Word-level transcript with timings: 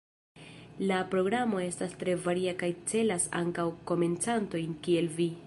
La 0.91 0.95
programo 1.11 1.61
estas 1.65 1.93
tre 2.05 2.15
varia 2.25 2.55
kaj 2.65 2.71
celas 2.93 3.31
ankaŭ 3.43 3.69
komencantojn 3.93 4.77
kiel 4.89 5.17
vi. 5.21 5.31